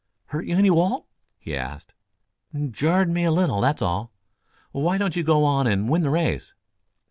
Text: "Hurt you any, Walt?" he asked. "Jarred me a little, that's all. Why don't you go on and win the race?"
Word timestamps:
"Hurt 0.25 0.47
you 0.47 0.55
any, 0.57 0.71
Walt?" 0.71 1.05
he 1.37 1.55
asked. 1.55 1.93
"Jarred 2.71 3.11
me 3.11 3.23
a 3.23 3.29
little, 3.31 3.61
that's 3.61 3.83
all. 3.83 4.11
Why 4.71 4.97
don't 4.97 5.15
you 5.15 5.21
go 5.21 5.43
on 5.43 5.67
and 5.67 5.87
win 5.89 6.01
the 6.01 6.09
race?" 6.09 6.55